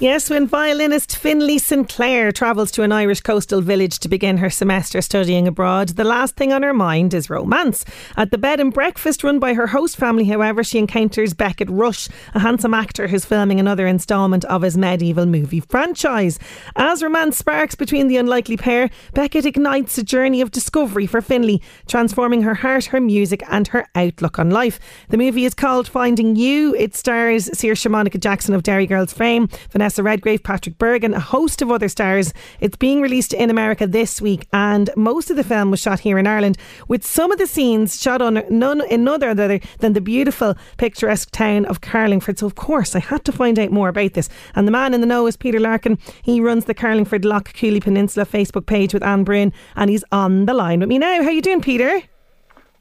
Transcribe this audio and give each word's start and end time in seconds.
Yes, 0.00 0.30
when 0.30 0.46
violinist 0.46 1.14
Finlay 1.14 1.58
Sinclair 1.58 2.32
travels 2.32 2.70
to 2.70 2.82
an 2.82 2.90
Irish 2.90 3.20
coastal 3.20 3.60
village 3.60 3.98
to 3.98 4.08
begin 4.08 4.38
her 4.38 4.48
semester 4.48 5.02
studying 5.02 5.46
abroad, 5.46 5.90
the 5.90 6.04
last 6.04 6.36
thing 6.36 6.54
on 6.54 6.62
her 6.62 6.72
mind 6.72 7.12
is 7.12 7.28
romance. 7.28 7.84
At 8.16 8.30
the 8.30 8.38
bed 8.38 8.60
and 8.60 8.72
breakfast 8.72 9.22
run 9.22 9.38
by 9.38 9.52
her 9.52 9.66
host 9.66 9.98
family, 9.98 10.24
however, 10.24 10.64
she 10.64 10.78
encounters 10.78 11.34
Beckett 11.34 11.68
Rush, 11.68 12.08
a 12.32 12.38
handsome 12.38 12.72
actor 12.72 13.08
who's 13.08 13.26
filming 13.26 13.60
another 13.60 13.86
instalment 13.86 14.46
of 14.46 14.62
his 14.62 14.74
medieval 14.74 15.26
movie 15.26 15.60
franchise. 15.60 16.38
As 16.76 17.02
romance 17.02 17.36
sparks 17.36 17.74
between 17.74 18.08
the 18.08 18.16
unlikely 18.16 18.56
pair, 18.56 18.88
Beckett 19.12 19.44
ignites 19.44 19.98
a 19.98 20.02
journey 20.02 20.40
of 20.40 20.50
discovery 20.50 21.06
for 21.06 21.20
Finlay, 21.20 21.60
transforming 21.86 22.40
her 22.40 22.54
heart, 22.54 22.86
her 22.86 23.02
music, 23.02 23.42
and 23.50 23.68
her 23.68 23.86
outlook 23.94 24.38
on 24.38 24.48
life. 24.48 24.80
The 25.10 25.18
movie 25.18 25.44
is 25.44 25.52
called 25.52 25.86
Finding 25.86 26.36
You. 26.36 26.74
It 26.76 26.96
stars 26.96 27.50
Saoirse 27.50 27.90
Monica 27.90 28.16
Jackson 28.16 28.54
of 28.54 28.62
Derry 28.62 28.86
Girls 28.86 29.12
fame, 29.12 29.50
Vanessa 29.70 29.89
Vanessa 29.90 30.04
Redgrave, 30.04 30.44
Patrick 30.44 30.78
Bergin, 30.78 31.16
a 31.16 31.18
host 31.18 31.62
of 31.62 31.72
other 31.72 31.88
stars. 31.88 32.32
It's 32.60 32.76
being 32.76 33.00
released 33.00 33.32
in 33.32 33.50
America 33.50 33.88
this 33.88 34.22
week, 34.22 34.46
and 34.52 34.88
most 34.94 35.30
of 35.30 35.36
the 35.36 35.42
film 35.42 35.72
was 35.72 35.80
shot 35.80 35.98
here 35.98 36.16
in 36.16 36.28
Ireland, 36.28 36.58
with 36.86 37.04
some 37.04 37.32
of 37.32 37.38
the 37.38 37.48
scenes 37.48 38.00
shot 38.00 38.22
on 38.22 38.44
none 38.48 38.82
in 38.86 39.08
other 39.08 39.34
than 39.34 39.92
the 39.92 40.00
beautiful, 40.00 40.54
picturesque 40.76 41.32
town 41.32 41.64
of 41.64 41.80
Carlingford. 41.80 42.38
So, 42.38 42.46
of 42.46 42.54
course, 42.54 42.94
I 42.94 43.00
had 43.00 43.24
to 43.24 43.32
find 43.32 43.58
out 43.58 43.72
more 43.72 43.88
about 43.88 44.12
this. 44.12 44.28
And 44.54 44.68
the 44.68 44.72
man 44.72 44.94
in 44.94 45.00
the 45.00 45.08
know 45.08 45.26
is 45.26 45.36
Peter 45.36 45.58
Larkin. 45.58 45.98
He 46.22 46.40
runs 46.40 46.66
the 46.66 46.74
Carlingford 46.74 47.24
Lough 47.24 47.40
Cooley 47.40 47.80
Peninsula 47.80 48.26
Facebook 48.26 48.66
page 48.66 48.94
with 48.94 49.02
Anne 49.02 49.24
Bryn, 49.24 49.52
and 49.74 49.90
he's 49.90 50.04
on 50.12 50.46
the 50.46 50.54
line 50.54 50.78
with 50.78 50.88
me 50.88 50.98
now. 50.98 51.24
How 51.24 51.30
you 51.30 51.42
doing, 51.42 51.62
Peter? 51.62 52.00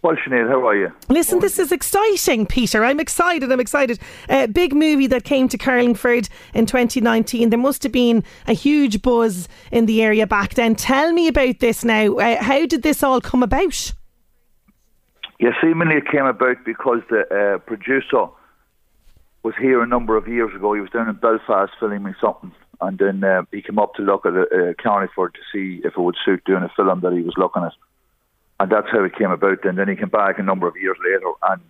Well, 0.01 0.15
Sinead, 0.15 0.47
how 0.47 0.65
are 0.65 0.75
you? 0.75 0.93
Listen, 1.09 1.39
this 1.39 1.59
is 1.59 1.73
exciting, 1.73 2.45
Peter. 2.45 2.85
I'm 2.85 3.01
excited. 3.01 3.51
I'm 3.51 3.59
excited. 3.59 3.99
A 4.29 4.43
uh, 4.43 4.47
big 4.47 4.73
movie 4.73 5.07
that 5.07 5.25
came 5.25 5.49
to 5.49 5.57
Carlingford 5.57 6.29
in 6.53 6.65
2019. 6.65 7.49
There 7.49 7.59
must 7.59 7.83
have 7.83 7.91
been 7.91 8.23
a 8.47 8.53
huge 8.53 9.01
buzz 9.01 9.49
in 9.71 9.87
the 9.87 10.01
area 10.01 10.25
back 10.25 10.53
then. 10.53 10.75
Tell 10.75 11.11
me 11.11 11.27
about 11.27 11.59
this 11.59 11.83
now. 11.83 12.15
Uh, 12.15 12.41
how 12.41 12.65
did 12.65 12.81
this 12.81 13.03
all 13.03 13.19
come 13.19 13.43
about? 13.43 13.93
Yeah, 15.37 15.51
seemingly 15.61 15.95
it 15.97 16.09
came 16.09 16.25
about 16.25 16.63
because 16.65 17.01
the 17.09 17.23
uh, 17.55 17.57
producer 17.59 18.27
was 19.43 19.53
here 19.59 19.81
a 19.81 19.87
number 19.87 20.15
of 20.15 20.29
years 20.29 20.55
ago. 20.55 20.73
He 20.73 20.81
was 20.81 20.91
down 20.91 21.09
in 21.09 21.15
Belfast 21.15 21.73
filming 21.77 22.15
something, 22.21 22.53
and 22.79 22.97
then 22.97 23.21
uh, 23.25 23.41
he 23.51 23.61
came 23.61 23.79
up 23.79 23.95
to 23.95 24.01
look 24.01 24.25
at 24.25 24.33
uh, 24.33 24.73
Carlingford 24.81 25.33
to 25.33 25.41
see 25.51 25.81
if 25.83 25.93
it 25.97 25.99
would 25.99 26.15
suit 26.23 26.43
doing 26.45 26.63
a 26.63 26.71
film 26.73 27.01
that 27.01 27.11
he 27.11 27.21
was 27.21 27.35
looking 27.37 27.63
at 27.63 27.73
and 28.59 28.71
that's 28.71 28.87
how 28.91 29.03
it 29.03 29.15
came 29.15 29.31
about. 29.31 29.63
And 29.65 29.77
then 29.77 29.87
he 29.87 29.95
came 29.95 30.09
back 30.09 30.39
a 30.39 30.43
number 30.43 30.67
of 30.67 30.75
years 30.81 30.97
later 31.03 31.31
and 31.49 31.61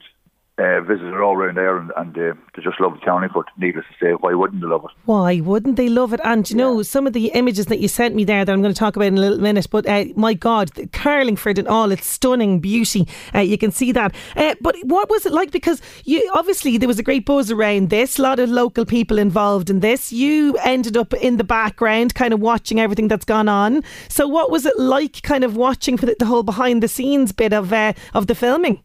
uh, 0.59 0.81
visited 0.81 1.15
all 1.15 1.35
around 1.35 1.55
there, 1.55 1.77
and, 1.77 1.91
and 1.95 2.17
uh, 2.17 2.33
they 2.55 2.61
just 2.61 2.79
love 2.79 2.93
the 2.93 3.05
county. 3.05 3.27
But 3.33 3.45
needless 3.57 3.85
to 3.87 4.05
say, 4.05 4.11
why 4.11 4.33
wouldn't 4.33 4.61
they 4.61 4.67
love 4.67 4.85
it? 4.85 4.91
Why 5.05 5.39
wouldn't 5.39 5.77
they 5.77 5.89
love 5.89 6.13
it? 6.13 6.19
And 6.23 6.49
you 6.49 6.57
yeah. 6.57 6.63
know, 6.63 6.83
some 6.83 7.07
of 7.07 7.13
the 7.13 7.27
images 7.27 7.67
that 7.67 7.79
you 7.79 7.87
sent 7.87 8.15
me 8.15 8.23
there 8.23 8.43
that 8.43 8.51
I'm 8.51 8.61
going 8.61 8.73
to 8.73 8.79
talk 8.79 8.95
about 8.95 9.07
in 9.07 9.17
a 9.17 9.21
little 9.21 9.39
minute. 9.39 9.67
But 9.71 9.87
uh, 9.87 10.05
my 10.15 10.33
God, 10.33 10.71
Carlingford 10.91 11.57
and 11.57 11.67
all 11.67 11.91
its 11.91 12.05
stunning 12.05 12.59
beauty, 12.59 13.07
uh, 13.33 13.39
you 13.39 13.57
can 13.57 13.71
see 13.71 13.91
that. 13.93 14.13
Uh, 14.35 14.55
but 14.61 14.75
what 14.83 15.09
was 15.09 15.25
it 15.25 15.31
like? 15.31 15.51
Because 15.51 15.81
you 16.05 16.29
obviously 16.35 16.77
there 16.77 16.87
was 16.87 16.99
a 16.99 17.03
great 17.03 17.25
buzz 17.25 17.51
around 17.51 17.89
this. 17.89 18.19
A 18.19 18.21
lot 18.21 18.39
of 18.39 18.49
local 18.49 18.85
people 18.85 19.17
involved 19.17 19.69
in 19.69 19.79
this. 19.79 20.11
You 20.11 20.57
ended 20.63 20.97
up 20.97 21.13
in 21.13 21.37
the 21.37 21.43
background, 21.43 22.15
kind 22.15 22.33
of 22.33 22.39
watching 22.39 22.79
everything 22.79 23.07
that's 23.07 23.25
gone 23.25 23.47
on. 23.47 23.83
So 24.09 24.27
what 24.27 24.51
was 24.51 24.65
it 24.65 24.77
like, 24.77 25.21
kind 25.21 25.43
of 25.43 25.55
watching 25.55 25.97
for 25.97 26.05
the, 26.05 26.15
the 26.19 26.25
whole 26.25 26.43
behind 26.43 26.83
the 26.83 26.87
scenes 26.87 27.31
bit 27.31 27.53
of 27.53 27.71
uh, 27.71 27.93
of 28.13 28.27
the 28.27 28.35
filming? 28.35 28.83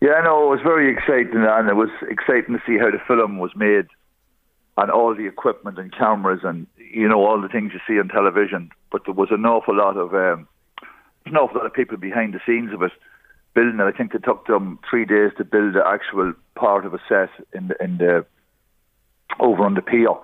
Yeah, 0.00 0.20
no, 0.24 0.46
it 0.46 0.56
was 0.56 0.60
very 0.62 0.90
exciting, 0.90 1.44
and 1.44 1.68
it 1.68 1.76
was 1.76 1.90
exciting 2.08 2.54
to 2.54 2.62
see 2.66 2.78
how 2.78 2.90
the 2.90 3.00
film 3.06 3.38
was 3.38 3.50
made, 3.54 3.86
and 4.78 4.90
all 4.90 5.14
the 5.14 5.26
equipment 5.26 5.78
and 5.78 5.92
cameras, 5.92 6.40
and 6.42 6.66
you 6.78 7.06
know 7.06 7.24
all 7.24 7.40
the 7.40 7.48
things 7.48 7.72
you 7.74 7.80
see 7.86 8.00
on 8.00 8.08
television. 8.08 8.70
But 8.90 9.02
there 9.04 9.14
was 9.14 9.28
an 9.30 9.44
awful 9.44 9.76
lot 9.76 9.98
of 9.98 10.14
um, 10.14 10.48
an 11.26 11.36
awful 11.36 11.58
lot 11.58 11.66
of 11.66 11.74
people 11.74 11.98
behind 11.98 12.32
the 12.32 12.40
scenes 12.46 12.72
of 12.72 12.82
it 12.82 12.92
building 13.54 13.80
it. 13.80 13.82
I 13.82 13.96
think 13.96 14.14
it 14.14 14.24
took 14.24 14.46
them 14.46 14.78
three 14.88 15.04
days 15.04 15.32
to 15.38 15.44
build 15.44 15.74
the 15.74 15.86
actual 15.86 16.32
part 16.54 16.86
of 16.86 16.94
a 16.94 16.98
set 17.08 17.30
in 17.52 17.68
the, 17.68 17.76
in 17.82 17.98
the 17.98 18.24
over 19.38 19.64
on 19.64 19.74
the 19.74 19.82
pier, 19.82 20.14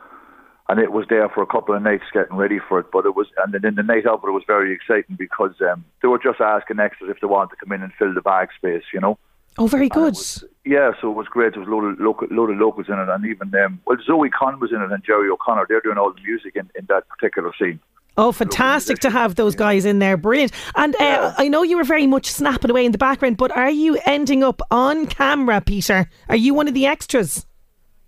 and 0.68 0.80
it 0.80 0.92
was 0.92 1.06
there 1.08 1.28
for 1.28 1.42
a 1.42 1.46
couple 1.46 1.74
of 1.74 1.82
nights 1.82 2.04
getting 2.12 2.36
ready 2.36 2.58
for 2.66 2.80
it. 2.80 2.86
But 2.92 3.06
it 3.06 3.14
was, 3.14 3.26
and 3.44 3.52
then 3.52 3.64
in 3.64 3.74
the 3.74 3.82
night 3.82 4.06
of 4.06 4.24
it, 4.24 4.28
it 4.28 4.32
was 4.32 4.44
very 4.46 4.72
exciting 4.72 5.16
because 5.16 5.54
um, 5.60 5.84
they 6.02 6.08
were 6.08 6.18
just 6.18 6.40
asking 6.40 6.80
extras 6.80 7.10
if 7.10 7.20
they 7.20 7.26
wanted 7.26 7.50
to 7.50 7.56
come 7.64 7.72
in 7.72 7.82
and 7.82 7.92
fill 7.98 8.14
the 8.14 8.20
bag 8.22 8.48
space, 8.56 8.84
you 8.92 9.00
know. 9.00 9.18
Oh, 9.58 9.66
very 9.66 9.88
good. 9.88 10.14
Was, 10.14 10.44
yeah, 10.64 10.92
so 11.00 11.10
it 11.10 11.14
was 11.14 11.26
great. 11.28 11.52
There 11.52 11.60
was 11.60 11.68
a 11.68 11.72
load 11.72 11.84
of, 11.84 12.00
local, 12.00 12.28
load 12.30 12.50
of 12.50 12.58
locals 12.58 12.88
in 12.88 12.98
it, 12.98 13.08
and 13.08 13.24
even 13.24 13.54
um, 13.62 13.80
well, 13.86 13.96
Zoe 14.04 14.28
Conn 14.30 14.60
was 14.60 14.72
in 14.72 14.82
it, 14.82 14.90
and 14.90 15.02
Gerry 15.04 15.30
O'Connor. 15.30 15.66
They're 15.68 15.80
doing 15.80 15.98
all 15.98 16.12
the 16.12 16.20
music 16.22 16.56
in, 16.56 16.70
in 16.74 16.86
that 16.88 17.08
particular 17.08 17.52
scene. 17.58 17.80
Oh, 18.18 18.32
fantastic 18.32 18.98
to 19.00 19.10
have 19.10 19.34
those 19.34 19.54
guys 19.54 19.84
in 19.84 19.98
there. 19.98 20.16
Brilliant. 20.16 20.52
And 20.74 20.94
uh, 20.96 20.98
yeah. 21.00 21.34
I 21.36 21.48
know 21.48 21.62
you 21.62 21.76
were 21.76 21.84
very 21.84 22.06
much 22.06 22.30
snapping 22.30 22.70
away 22.70 22.86
in 22.86 22.92
the 22.92 22.98
background, 22.98 23.36
but 23.36 23.54
are 23.54 23.70
you 23.70 23.98
ending 24.06 24.42
up 24.42 24.62
on 24.70 25.06
camera, 25.06 25.60
Peter? 25.60 26.08
Are 26.28 26.36
you 26.36 26.54
one 26.54 26.66
of 26.66 26.72
the 26.72 26.86
extras? 26.86 27.44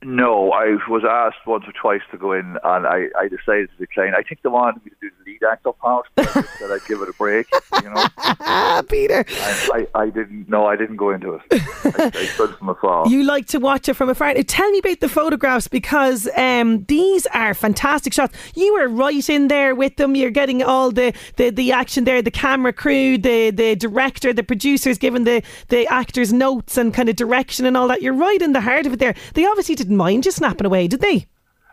No, 0.01 0.53
I 0.53 0.77
was 0.89 1.03
asked 1.09 1.45
once 1.45 1.65
or 1.67 1.73
twice 1.73 2.03
to 2.13 2.19
go 2.19 2.33
in, 2.33 2.57
and 2.63 2.87
I, 2.87 3.07
I 3.19 3.27
decided 3.27 3.69
to 3.71 3.77
decline. 3.79 4.15
I 4.15 4.23
think 4.23 4.43
they 4.43 4.49
wanted 4.49 4.85
me 4.85 4.93
to 4.93 4.97
do 5.01 5.11
the 5.19 5.33
lead 5.33 5.43
actor 5.43 5.73
part, 5.73 6.07
I 6.17 6.25
said 6.59 6.71
I'd 6.71 6.87
give 6.87 7.01
it 7.03 7.09
a 7.09 7.13
break. 7.15 7.49
You 7.83 7.91
know, 7.91 8.83
Peter. 8.89 9.25
I, 9.29 9.89
I, 9.97 10.11
didn't. 10.11 10.49
No, 10.49 10.67
I 10.67 10.77
didn't 10.77 10.97
go 10.97 11.11
into 11.11 11.35
it. 11.35 11.43
I, 11.51 12.11
I 12.15 12.27
stood 12.35 12.55
from 12.57 12.69
afar. 12.69 13.09
You 13.09 13.25
like 13.25 13.47
to 13.49 13.59
watch 13.59 13.89
it 13.89 13.95
from 13.95 14.09
afar. 14.09 14.35
Tell 14.35 14.71
me 14.71 14.79
about 14.79 15.01
the 15.01 15.09
photographs 15.09 15.67
because 15.67 16.29
um, 16.37 16.85
these 16.85 17.27
are 17.29 17.53
fantastic 17.55 18.13
shots. 18.13 18.37
You 18.55 18.75
were 18.75 18.89
right 18.89 19.29
in 19.29 19.49
there 19.49 19.75
with 19.75 19.97
them. 19.97 20.15
You're 20.15 20.31
getting 20.31 20.63
all 20.63 20.93
the, 20.93 21.13
the, 21.37 21.51
the 21.51 21.73
action 21.73 22.05
there. 22.05 22.23
The 22.23 22.31
camera 22.31 22.73
crew, 22.73 23.19
the 23.19 23.51
the 23.51 23.75
director, 23.75 24.33
the 24.33 24.45
producers 24.45 24.97
giving 24.97 25.25
the 25.25 25.43
the 25.69 25.87
actors 25.89 26.33
notes 26.33 26.77
and 26.77 26.95
kind 26.95 27.09
of 27.09 27.17
direction 27.17 27.67
and 27.67 27.77
all 27.77 27.89
that. 27.89 28.01
You're 28.01 28.15
right 28.15 28.41
in 28.41 28.53
the 28.53 28.61
heart 28.61 28.87
of 28.87 28.93
it 28.93 29.01
there. 29.01 29.15
They 29.35 29.45
obviously 29.45 29.75
did 29.75 29.88
didn't 29.89 29.97
mind 29.97 30.27
you 30.27 30.33
snapping 30.33 30.67
away, 30.67 30.87
did 30.87 31.01
they? 31.01 31.27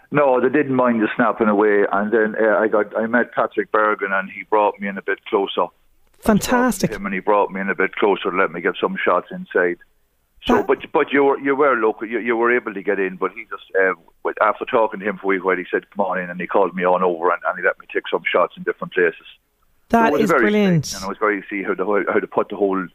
No, 0.09 0.39
they 0.39 0.47
didn't 0.47 0.75
mind 0.75 0.99
you 0.99 1.07
snapping 1.17 1.49
away. 1.49 1.85
And 1.91 2.13
then 2.13 2.35
uh, 2.41 2.57
I 2.57 2.69
got 2.69 2.97
I 2.97 3.07
met 3.07 3.33
Patrick 3.33 3.71
Bergin, 3.73 4.13
and 4.13 4.31
he 4.31 4.43
brought 4.43 4.79
me 4.79 4.87
in 4.87 4.97
a 4.97 5.01
bit 5.01 5.25
closer. 5.25 5.67
Fantastic. 6.19 6.91
Him 6.91 7.05
and 7.05 7.13
he 7.13 7.19
brought 7.19 7.51
me 7.51 7.59
in 7.59 7.69
a 7.69 7.75
bit 7.75 7.95
closer 7.95 8.31
to 8.31 8.37
let 8.37 8.51
me 8.51 8.61
get 8.61 8.75
some 8.79 8.95
shots 9.03 9.27
inside. 9.31 9.79
So, 10.45 10.63
but 10.63 10.79
but 10.93 11.11
you 11.11 11.25
were 11.25 11.39
you 11.39 11.55
were 11.55 11.75
local. 11.75 12.07
You, 12.07 12.19
you 12.19 12.37
were 12.37 12.55
able 12.55 12.73
to 12.73 12.81
get 12.81 12.99
in, 12.99 13.17
but 13.17 13.31
he 13.33 13.45
just 13.49 13.65
uh, 13.75 14.29
after 14.41 14.63
talking 14.63 15.01
to 15.01 15.05
him 15.05 15.17
for 15.21 15.33
a 15.33 15.39
while, 15.39 15.57
he 15.57 15.65
said, 15.69 15.89
"Come 15.89 16.05
on 16.05 16.19
in," 16.19 16.29
and 16.29 16.39
he 16.39 16.47
called 16.47 16.73
me 16.73 16.85
on 16.85 17.03
over 17.03 17.31
and, 17.31 17.41
and 17.47 17.57
he 17.59 17.65
let 17.65 17.77
me 17.79 17.87
take 17.91 18.07
some 18.09 18.23
shots 18.31 18.53
in 18.55 18.63
different 18.63 18.93
places. 18.93 19.27
That 19.89 20.13
so 20.13 20.19
is 20.19 20.31
brilliant. 20.31 20.93
And 20.93 21.03
I 21.03 21.07
was 21.07 21.17
very 21.17 21.43
see 21.49 21.63
how 21.63 21.73
the 21.73 22.05
how 22.07 22.19
to 22.19 22.27
put 22.27 22.49
the 22.49 22.55
whole 22.55 22.87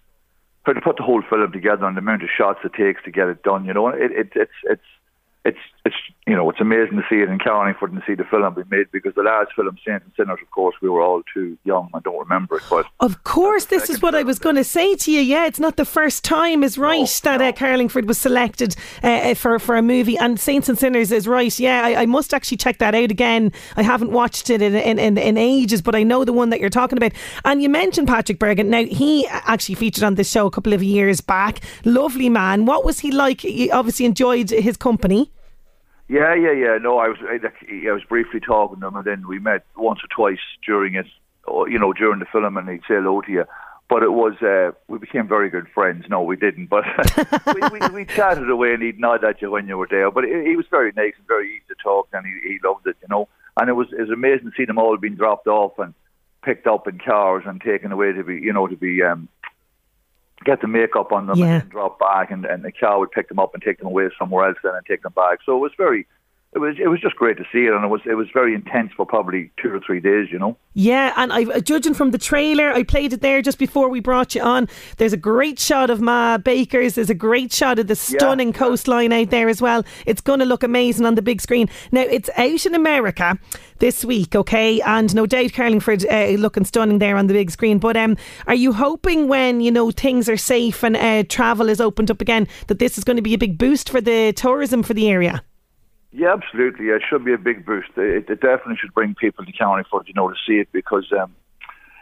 how 0.62 0.72
to 0.72 0.80
put 0.80 0.96
the 0.96 1.02
whole 1.02 1.22
film 1.28 1.52
together 1.52 1.84
and 1.86 1.96
the 1.96 2.00
amount 2.00 2.22
of 2.22 2.30
shots 2.34 2.60
it 2.64 2.72
takes 2.72 3.02
to 3.04 3.10
get 3.10 3.28
it 3.28 3.42
done. 3.42 3.64
You 3.64 3.74
know, 3.74 3.88
it, 3.88 4.12
it 4.12 4.32
it's 4.34 4.58
it's 4.64 4.90
it's 5.44 5.58
it's 5.84 5.96
you 6.26 6.36
know, 6.36 6.48
it's 6.50 6.60
amazing 6.60 6.96
to 6.96 7.02
see 7.08 7.16
it 7.16 7.28
in 7.28 7.38
Carlingford 7.38 7.92
and 7.92 8.02
see 8.06 8.14
the 8.14 8.24
film 8.24 8.54
be 8.54 8.62
made 8.70 8.86
because 8.92 9.14
the 9.14 9.22
last 9.22 9.50
film, 9.56 9.76
Saints 9.84 10.04
and 10.04 10.12
Sinners, 10.16 10.38
of 10.42 10.50
course, 10.50 10.76
we 10.82 10.88
were 10.88 11.00
all 11.00 11.22
too 11.32 11.56
young 11.64 11.88
and 11.94 12.02
don't 12.04 12.18
remember 12.18 12.58
it. 12.58 12.62
But 12.68 12.86
of 13.00 13.24
course, 13.24 13.64
this 13.64 13.88
is 13.88 14.02
what 14.02 14.14
I 14.14 14.22
was 14.22 14.38
going 14.38 14.56
to 14.56 14.64
say 14.64 14.94
to 14.94 15.10
you. 15.10 15.20
Yeah, 15.20 15.46
it's 15.46 15.58
not 15.58 15.76
the 15.76 15.84
first 15.84 16.22
time, 16.22 16.62
is 16.62 16.76
right, 16.76 17.00
no, 17.24 17.30
that 17.30 17.40
no. 17.40 17.48
Uh, 17.48 17.52
Carlingford 17.52 18.06
was 18.06 18.18
selected 18.18 18.76
uh, 19.02 19.08
uh, 19.08 19.34
for 19.34 19.58
for 19.58 19.76
a 19.76 19.82
movie, 19.82 20.16
and 20.18 20.38
Saints 20.38 20.68
and 20.68 20.78
Sinners 20.78 21.10
is 21.10 21.26
right. 21.26 21.58
Yeah, 21.58 21.82
I, 21.84 22.02
I, 22.02 22.06
must 22.06 22.34
actually 22.34 22.58
check 22.58 22.78
that 22.78 22.94
out 22.94 23.10
again. 23.10 23.50
I 23.76 23.82
haven't 23.82 24.12
watched 24.12 24.50
it 24.50 24.60
in, 24.60 24.74
in, 24.74 25.18
in, 25.18 25.36
ages, 25.36 25.80
but 25.80 25.94
I 25.94 26.02
know 26.02 26.24
the 26.24 26.32
one 26.32 26.50
that 26.50 26.60
you're 26.60 26.70
talking 26.70 26.98
about. 26.98 27.12
And 27.44 27.62
you 27.62 27.68
mentioned 27.68 28.08
Patrick 28.08 28.38
Bergin. 28.38 28.66
Now 28.66 28.84
he 28.84 29.26
actually 29.26 29.74
featured 29.76 30.04
on 30.04 30.14
this 30.14 30.30
show 30.30 30.46
a 30.46 30.50
couple 30.50 30.74
of 30.74 30.82
years 30.82 31.20
back. 31.20 31.60
Lovely 31.84 32.28
man. 32.28 32.66
What 32.66 32.84
was 32.84 33.00
he 33.00 33.10
like? 33.10 33.40
He 33.40 33.70
obviously 33.70 34.04
enjoyed 34.04 34.50
his 34.50 34.76
company. 34.76 35.32
Yeah, 36.10 36.34
yeah, 36.34 36.50
yeah. 36.50 36.78
No, 36.78 36.98
I 36.98 37.06
was 37.06 37.18
I, 37.22 37.38
I 37.88 37.92
was 37.92 38.02
briefly 38.02 38.40
talking 38.40 38.80
to 38.80 38.88
him, 38.88 38.96
and 38.96 39.04
then 39.04 39.28
we 39.28 39.38
met 39.38 39.64
once 39.76 40.00
or 40.02 40.08
twice 40.08 40.42
during 40.66 40.96
it, 40.96 41.06
you 41.46 41.78
know, 41.78 41.92
during 41.92 42.18
the 42.18 42.26
film, 42.26 42.56
and 42.56 42.68
he'd 42.68 42.80
say 42.80 42.96
hello 42.96 43.20
to 43.20 43.30
you. 43.30 43.44
But 43.88 44.02
it 44.02 44.10
was 44.12 44.34
uh, 44.42 44.72
we 44.88 44.98
became 44.98 45.28
very 45.28 45.50
good 45.50 45.68
friends. 45.72 46.06
No, 46.08 46.22
we 46.22 46.34
didn't, 46.34 46.66
but 46.66 46.84
we, 47.54 47.78
we, 47.78 47.88
we 47.94 48.04
chatted 48.06 48.50
away, 48.50 48.74
and 48.74 48.82
he'd 48.82 48.98
nod 48.98 49.22
at 49.22 49.40
you 49.40 49.52
when 49.52 49.68
you 49.68 49.78
were 49.78 49.86
there. 49.88 50.10
But 50.10 50.24
he, 50.24 50.56
was 50.56 50.66
very 50.68 50.90
nice 50.96 51.14
and 51.16 51.28
very 51.28 51.48
easy 51.48 51.62
to 51.68 51.76
talk, 51.80 52.08
and 52.12 52.26
he, 52.26 52.32
he 52.42 52.58
loved 52.64 52.88
it, 52.88 52.96
you 53.02 53.08
know. 53.08 53.28
And 53.56 53.68
it 53.68 53.74
was 53.74 53.86
it 53.92 54.00
was 54.00 54.10
amazing 54.10 54.50
to 54.50 54.56
see 54.56 54.64
them 54.64 54.78
all 54.78 54.96
being 54.96 55.14
dropped 55.14 55.46
off 55.46 55.78
and 55.78 55.94
picked 56.42 56.66
up 56.66 56.88
in 56.88 56.98
cars 56.98 57.44
and 57.46 57.60
taken 57.60 57.92
away 57.92 58.10
to 58.12 58.24
be, 58.24 58.34
you 58.34 58.52
know, 58.52 58.66
to 58.66 58.76
be 58.76 59.00
um, 59.04 59.28
get 60.44 60.60
the 60.60 60.68
makeup 60.68 61.12
on 61.12 61.26
them 61.26 61.38
yeah. 61.38 61.60
and 61.60 61.70
drop 61.70 61.98
back, 61.98 62.30
and, 62.30 62.44
and 62.44 62.64
the 62.64 62.72
car 62.72 62.98
would 62.98 63.10
pick 63.10 63.28
them 63.28 63.38
up 63.38 63.54
and 63.54 63.62
take 63.62 63.78
them 63.78 63.86
away 63.86 64.08
somewhere 64.18 64.48
else 64.48 64.58
then 64.62 64.74
and 64.74 64.86
take 64.86 65.02
them 65.02 65.12
back. 65.14 65.40
So 65.44 65.56
it 65.56 65.60
was 65.60 65.72
very 65.76 66.06
it 66.52 66.58
was 66.58 66.74
it 66.80 66.88
was 66.88 67.00
just 67.00 67.14
great 67.14 67.36
to 67.36 67.44
see 67.52 67.66
it, 67.66 67.72
and 67.72 67.84
it 67.84 67.88
was 67.88 68.00
it 68.04 68.14
was 68.14 68.26
very 68.34 68.56
intense 68.56 68.90
for 68.96 69.06
probably 69.06 69.52
two 69.62 69.72
or 69.72 69.78
three 69.78 70.00
days, 70.00 70.32
you 70.32 70.38
know. 70.38 70.56
Yeah, 70.74 71.12
and 71.16 71.32
I 71.32 71.60
judging 71.60 71.94
from 71.94 72.10
the 72.10 72.18
trailer, 72.18 72.72
I 72.72 72.82
played 72.82 73.12
it 73.12 73.20
there 73.20 73.40
just 73.40 73.56
before 73.56 73.88
we 73.88 74.00
brought 74.00 74.34
you 74.34 74.42
on. 74.42 74.66
There's 74.96 75.12
a 75.12 75.16
great 75.16 75.60
shot 75.60 75.90
of 75.90 76.00
Ma 76.00 76.38
Baker's. 76.38 76.94
There's 76.96 77.08
a 77.08 77.14
great 77.14 77.52
shot 77.52 77.78
of 77.78 77.86
the 77.86 77.94
stunning 77.94 78.48
yeah, 78.48 78.58
coastline 78.58 79.12
out 79.12 79.30
there 79.30 79.48
as 79.48 79.62
well. 79.62 79.84
It's 80.06 80.20
going 80.20 80.40
to 80.40 80.44
look 80.44 80.64
amazing 80.64 81.06
on 81.06 81.14
the 81.14 81.22
big 81.22 81.40
screen. 81.40 81.68
Now 81.92 82.02
it's 82.02 82.30
out 82.36 82.66
in 82.66 82.74
America 82.74 83.38
this 83.78 84.04
week, 84.04 84.34
okay, 84.34 84.80
and 84.80 85.14
no 85.14 85.26
doubt 85.26 85.52
Carlingford 85.52 86.04
uh, 86.10 86.30
looking 86.30 86.64
stunning 86.64 86.98
there 86.98 87.16
on 87.16 87.28
the 87.28 87.34
big 87.34 87.52
screen. 87.52 87.78
But 87.78 87.96
um, 87.96 88.16
are 88.48 88.56
you 88.56 88.72
hoping 88.72 89.28
when 89.28 89.60
you 89.60 89.70
know 89.70 89.92
things 89.92 90.28
are 90.28 90.36
safe 90.36 90.82
and 90.82 90.96
uh, 90.96 91.22
travel 91.28 91.68
is 91.68 91.80
opened 91.80 92.10
up 92.10 92.20
again 92.20 92.48
that 92.66 92.80
this 92.80 92.98
is 92.98 93.04
going 93.04 93.18
to 93.18 93.22
be 93.22 93.34
a 93.34 93.38
big 93.38 93.56
boost 93.56 93.88
for 93.88 94.00
the 94.00 94.32
tourism 94.32 94.82
for 94.82 94.94
the 94.94 95.08
area? 95.08 95.44
Yeah, 96.12 96.32
absolutely. 96.32 96.86
It 96.86 97.02
should 97.08 97.24
be 97.24 97.32
a 97.32 97.38
big 97.38 97.64
boost. 97.64 97.90
It, 97.96 98.28
it 98.28 98.40
definitely 98.40 98.76
should 98.80 98.94
bring 98.94 99.14
people 99.14 99.44
to 99.44 99.52
Carlingford, 99.52 100.08
you 100.08 100.14
know, 100.14 100.28
to 100.28 100.34
see 100.46 100.54
it 100.54 100.68
because 100.72 101.06
um, 101.12 101.34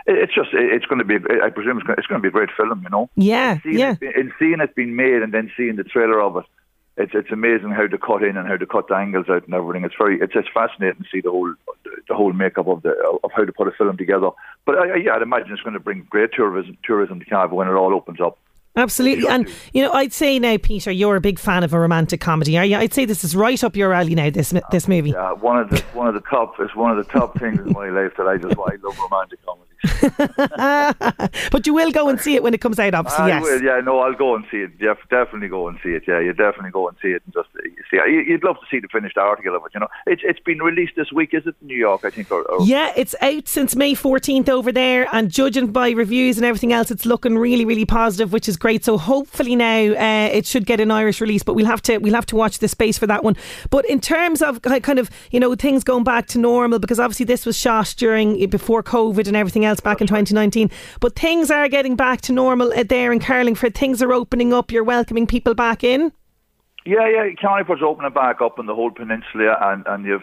it, 0.07 0.17
it's 0.17 0.35
just 0.35 0.53
it, 0.55 0.73
it's 0.73 0.87
going 0.87 0.99
to 0.99 1.05
be. 1.05 1.17
I 1.43 1.51
presume 1.51 1.79
it's 1.79 1.87
going, 1.87 1.99
it's 1.99 2.07
going 2.07 2.21
to 2.21 2.23
be 2.23 2.29
a 2.29 2.33
great 2.33 2.49
film, 2.57 2.83
you 2.83 2.89
know. 2.89 3.11
Yeah, 3.17 3.59
seeing 3.63 3.79
yeah. 3.79 3.97
It, 4.01 4.17
and 4.17 4.33
seeing 4.39 4.61
it 4.61 4.75
being 4.75 4.97
made 4.97 5.23
and 5.23 5.33
then 5.33 5.53
seeing 5.57 5.77
the 5.77 5.85
trailer 5.85 6.23
of 6.23 6.39
it, 6.39 6.45
it's 6.97 7.13
it's 7.15 7.31
amazing 7.31 7.71
how 7.71 7.87
to 7.87 7.99
cut 7.99 8.23
in 8.23 8.37
and 8.37 8.49
how 8.49 8.57
to 8.57 8.67
cut 8.67 8.89
the 8.89 8.95
angles 8.95 9.29
out 9.29 9.45
and 9.45 9.55
everything. 9.55 9.85
It's 9.85 9.95
very 9.97 10.19
it's 10.21 10.33
it's 10.35 10.49
fascinating 10.53 11.03
to 11.03 11.09
see 11.13 11.21
the 11.21 11.31
whole 11.31 11.55
the 12.09 12.15
whole 12.15 12.33
makeup 12.33 12.67
of 12.67 12.83
the 12.83 12.95
of 13.23 13.31
how 13.37 13.45
to 13.45 13.53
put 13.53 13.69
a 13.69 13.73
film 13.73 13.99
together. 13.99 14.31
But 14.65 14.79
I, 14.79 14.97
yeah, 14.97 15.15
I'd 15.15 15.23
imagine 15.23 15.53
it's 15.53 15.63
going 15.63 15.75
to 15.75 15.81
bring 15.81 16.07
great 16.11 16.33
tourism 16.33 16.79
tourism 16.83 17.21
to 17.21 17.27
Carver 17.27 17.55
when 17.55 17.69
it 17.69 17.73
all 17.73 17.95
opens 17.95 18.21
up. 18.21 18.39
Absolutely. 18.77 19.27
And, 19.29 19.49
you 19.73 19.83
know, 19.83 19.93
I'd 19.93 20.13
say 20.13 20.39
now, 20.39 20.57
Peter, 20.57 20.91
you're 20.91 21.17
a 21.17 21.21
big 21.21 21.39
fan 21.39 21.65
of 21.65 21.73
a 21.73 21.81
romantic 21.81 22.21
comedy, 22.21 22.57
are 22.57 22.65
you? 22.65 22.77
I'd 22.77 22.95
say 22.95 23.05
this 23.05 23.25
is 23.25 23.35
right 23.35 23.63
up 23.65 23.75
your 23.75 23.93
alley 23.93 24.15
now, 24.15 24.31
this 24.31 24.55
this 24.71 24.87
oh, 24.87 24.89
movie. 24.89 25.11
Yeah, 25.11 25.33
one 25.33 25.59
of 25.59 25.71
the 25.71 25.81
one 25.95 26.07
of 26.09 26.15
the 26.15 26.21
top 26.29 26.61
is 26.61 26.75
one 26.75 26.97
of 26.97 27.05
the 27.05 27.13
top 27.13 27.39
things 27.39 27.59
in 27.59 27.73
my 27.73 27.89
life 27.89 28.13
that 28.17 28.29
I 28.29 28.37
just 28.37 28.57
I 28.57 28.77
love 28.83 28.99
romantic 28.99 29.45
comedy. 29.45 29.68
but 31.51 31.67
you 31.67 31.73
will 31.73 31.93
go 31.93 32.09
and 32.09 32.21
see 32.21 32.35
it 32.35 32.43
when 32.43 32.53
it 32.53 32.61
comes 32.61 32.79
out, 32.79 32.95
obviously. 32.95 33.25
I 33.25 33.29
yes. 33.29 33.43
will. 33.43 33.63
Yeah, 33.63 33.81
no, 33.81 34.01
I'll 34.01 34.15
go 34.15 34.35
and 34.35 34.45
see 34.51 34.59
it. 34.59 34.73
Yeah, 34.81 34.95
definitely 35.09 35.49
go 35.49 35.69
and 35.69 35.79
see 35.83 35.91
it. 35.91 36.03
Yeah, 36.09 36.19
you 36.19 36.33
definitely 36.33 36.73
go 36.73 36.89
and 36.89 36.97
see 37.01 37.09
it 37.09 37.23
and 37.25 37.35
just 37.35 37.49
see. 37.55 37.97
It. 37.97 38.27
You'd 38.27 38.43
love 38.43 38.57
to 38.57 38.67
see 38.71 38.81
the 38.81 38.89
finished 38.89 39.17
article 39.17 39.55
of 39.55 39.63
it. 39.65 39.73
You 39.75 39.81
know, 39.81 39.89
it's 40.07 40.23
it's 40.25 40.41
been 40.41 40.59
released 40.59 40.95
this 40.97 41.13
week. 41.13 41.33
Is 41.33 41.47
it 41.47 41.55
in 41.61 41.69
New 41.69 41.77
York? 41.77 42.05
I 42.05 42.11
think. 42.11 42.31
Or, 42.33 42.43
or 42.43 42.65
yeah, 42.67 42.93
it's 42.97 43.15
out 43.21 43.47
since 43.47 43.77
May 43.77 43.95
fourteenth 43.95 44.49
over 44.49 44.73
there, 44.73 45.07
and 45.13 45.31
judging 45.31 45.69
by 45.69 45.91
reviews 45.91 46.39
and 46.39 46.45
everything 46.45 46.73
else, 46.73 46.91
it's 46.91 47.07
looking 47.07 47.39
really, 47.39 47.65
really 47.65 47.85
positive, 47.85 48.33
which 48.33 48.49
is 48.49 48.57
great. 48.57 48.85
So 48.85 48.99
hopefully 48.99 49.55
now 49.55 49.93
uh, 49.93 50.29
it 50.33 50.45
should 50.45 50.67
get 50.67 50.81
an 50.81 50.91
Irish 50.91 51.21
release, 51.21 51.45
but 51.45 51.55
we'll 51.55 51.67
have 51.67 51.83
to 51.83 51.99
we'll 51.99 52.15
have 52.15 52.27
to 52.27 52.37
watch 52.37 52.59
the 52.59 52.67
space 52.67 52.99
for 52.99 53.07
that 53.07 53.23
one. 53.23 53.37
But 53.71 53.85
in 53.87 54.01
terms 54.01 54.43
of 54.43 54.61
kind 54.63 54.99
of 54.99 55.09
you 55.31 55.39
know 55.39 55.55
things 55.55 55.85
going 55.85 56.05
back 56.05 56.27
to 56.29 56.39
normal, 56.39 56.81
because 56.81 56.99
obviously 56.99 57.27
this 57.27 57.47
was 57.47 57.57
shot 57.57 57.95
during 57.97 58.49
before 58.51 58.83
COVID 58.83 59.29
and 59.29 59.37
everything 59.37 59.65
else 59.65 59.68
back 59.77 60.01
in 60.01 60.07
2019. 60.07 60.71
But 61.01 61.17
things 61.17 61.51
are 61.51 61.69
getting 61.69 61.97
back 61.97 62.21
to 62.23 62.33
normal 62.33 62.73
uh, 62.73 62.83
there 62.83 63.13
in 63.13 63.21
Carlingford. 63.21 63.75
Things 63.75 64.03
are 64.03 64.13
opening 64.13 64.53
up. 64.53 64.73
You're 64.73 64.85
welcoming 64.85 65.27
people 65.27 65.55
back 65.55 65.85
in. 65.85 66.13
Yeah, 66.85 67.09
yeah. 67.09 67.29
Carlingford's 67.41 67.83
opening 67.83 68.13
back 68.13 68.41
up 68.41 68.59
in 68.59 68.67
the 68.67 68.75
whole 68.75 68.91
peninsula, 68.91 69.57
and 69.61 69.87
and 69.87 70.07
you've 70.07 70.23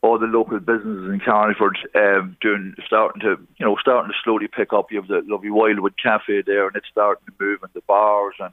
all 0.00 0.18
the 0.18 0.26
local 0.26 0.60
businesses 0.60 1.10
in 1.12 1.20
Carlingford 1.24 1.76
um, 1.94 2.36
doing 2.40 2.74
starting 2.86 3.20
to 3.22 3.36
you 3.58 3.66
know 3.66 3.76
starting 3.80 4.10
to 4.10 4.18
slowly 4.22 4.46
pick 4.46 4.72
up. 4.72 4.92
You 4.92 5.00
have 5.00 5.08
the 5.08 5.22
lovely 5.26 5.50
Wildwood 5.50 5.94
Cafe 6.00 6.42
there, 6.46 6.66
and 6.66 6.76
it's 6.76 6.86
starting 6.90 7.26
to 7.26 7.32
move, 7.44 7.62
and 7.62 7.72
the 7.74 7.82
bars, 7.82 8.34
and 8.38 8.52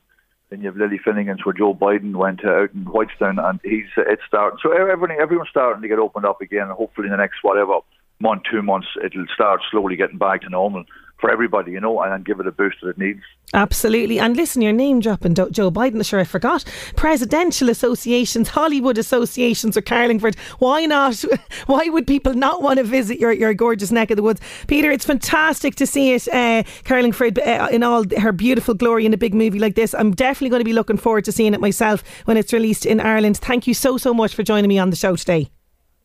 then 0.49 0.61
you 0.61 0.67
have 0.67 0.77
Lily 0.77 0.97
Finnegan's 0.97 1.45
where 1.45 1.53
Joe 1.53 1.73
Biden 1.73 2.15
went 2.15 2.43
out 2.45 2.73
in 2.73 2.85
Whitestown, 2.85 3.43
and 3.43 3.59
he's 3.63 3.85
it's 3.97 4.23
starting. 4.27 4.59
So 4.61 4.71
everything, 4.71 5.17
everyone's 5.19 5.49
starting 5.49 5.81
to 5.81 5.87
get 5.87 5.99
opened 5.99 6.25
up 6.25 6.41
again, 6.41 6.69
hopefully 6.69 7.07
in 7.07 7.11
the 7.11 7.17
next 7.17 7.43
whatever 7.43 7.79
month, 8.19 8.43
two 8.49 8.61
months, 8.61 8.87
it'll 9.03 9.25
start 9.33 9.61
slowly 9.71 9.95
getting 9.95 10.17
back 10.17 10.41
to 10.41 10.49
normal 10.49 10.85
for 11.19 11.31
everybody, 11.31 11.71
you 11.71 11.79
know, 11.79 12.01
and 12.01 12.25
give 12.25 12.39
it 12.39 12.47
a 12.47 12.51
boost 12.51 12.77
that 12.81 12.89
it 12.89 12.97
needs. 12.97 13.21
Absolutely. 13.53 14.19
And 14.19 14.35
listen, 14.35 14.61
your 14.61 14.73
name 14.73 14.99
dropping 14.99 15.33
Joe 15.33 15.71
Biden, 15.71 16.05
sure 16.05 16.19
I 16.19 16.25
forgot. 16.25 16.65
Presidential 16.95 17.69
associations, 17.69 18.49
Hollywood 18.59 18.97
associations 18.97 19.77
or 19.77 19.81
Carlingford. 19.81 20.35
Why 20.59 20.85
not? 20.85 21.23
Why 21.67 21.87
would 21.87 22.05
people 22.05 22.33
not 22.33 22.61
want 22.61 22.77
to 22.77 22.83
visit 22.83 23.17
your, 23.17 23.31
your 23.31 23.53
gorgeous 23.53 23.91
neck 23.91 24.11
of 24.11 24.17
the 24.17 24.23
woods? 24.23 24.41
Peter, 24.67 24.91
it's 24.91 25.05
fantastic 25.05 25.75
to 25.75 25.87
see 25.87 26.13
it, 26.13 26.27
uh, 26.27 26.63
Carlingford, 26.83 27.39
uh, 27.39 27.69
in 27.71 27.81
all 27.81 28.03
her 28.17 28.31
beautiful 28.31 28.73
glory 28.73 29.05
in 29.05 29.13
a 29.13 29.17
big 29.17 29.33
movie 29.33 29.59
like 29.59 29.75
this. 29.75 29.93
I'm 29.93 30.13
definitely 30.13 30.49
going 30.49 30.61
to 30.61 30.65
be 30.65 30.73
looking 30.73 30.97
forward 30.97 31.25
to 31.25 31.31
seeing 31.31 31.53
it 31.53 31.61
myself 31.61 32.03
when 32.25 32.35
it's 32.35 32.51
released 32.51 32.85
in 32.85 32.99
Ireland. 32.99 33.37
Thank 33.37 33.67
you 33.67 33.73
so, 33.73 33.97
so 33.97 34.13
much 34.13 34.35
for 34.35 34.43
joining 34.43 34.67
me 34.67 34.79
on 34.79 34.89
the 34.89 34.95
show 34.95 35.15
today. 35.15 35.49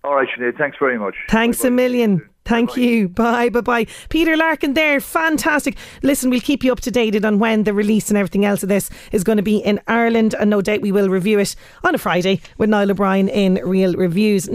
All 0.02 0.14
right, 0.14 0.28
Sinead, 0.36 0.56
thanks 0.56 0.78
very 0.78 0.98
much. 0.98 1.14
Thanks 1.28 1.58
Bye-bye. 1.58 1.68
a 1.68 1.70
million. 1.70 2.30
Thank 2.46 2.70
bye 2.70 2.80
you. 2.80 3.08
Bye, 3.08 3.48
bye, 3.50 3.60
bye. 3.60 3.86
Peter 4.08 4.36
Larkin 4.36 4.72
there, 4.74 4.98
fantastic. 5.00 5.76
Listen, 6.02 6.30
we'll 6.30 6.40
keep 6.40 6.64
you 6.64 6.72
up 6.72 6.80
to 6.80 6.90
date 6.90 7.22
on 7.24 7.38
when 7.38 7.64
the 7.64 7.74
release 7.74 8.08
and 8.08 8.16
everything 8.16 8.44
else 8.44 8.62
of 8.62 8.68
this 8.68 8.90
is 9.12 9.22
going 9.24 9.36
to 9.36 9.42
be 9.42 9.58
in 9.58 9.80
Ireland, 9.86 10.34
and 10.40 10.48
no 10.50 10.62
doubt 10.62 10.80
we 10.80 10.90
will 10.90 11.08
review 11.10 11.38
it 11.38 11.54
on 11.84 11.94
a 11.94 11.98
Friday 11.98 12.40
with 12.56 12.70
Niall 12.70 12.90
O'Brien 12.90 13.28
in 13.28 13.54
Real 13.62 13.94
Reviews. 13.94 14.48